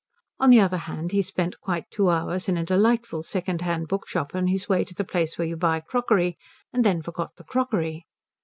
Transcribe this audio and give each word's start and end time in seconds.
On 0.39 0.49
the 0.49 0.59
other 0.59 0.79
hand 0.89 1.11
he 1.11 1.21
spent 1.21 1.59
quite 1.59 1.91
two 1.91 2.09
hours 2.09 2.49
in 2.49 2.57
a 2.57 2.63
delightful 2.65 3.21
second 3.21 3.61
hand 3.61 3.87
bookshop 3.87 4.33
on 4.33 4.47
his 4.47 4.67
way 4.67 4.83
to 4.83 4.95
the 4.95 5.03
place 5.05 5.37
where 5.37 5.47
you 5.47 5.55
buy 5.55 5.79
crockery, 5.79 6.39
and 6.73 6.83
then 6.83 7.03
forgot 7.03 7.35
the 7.35 7.43
crockery. 7.43 8.07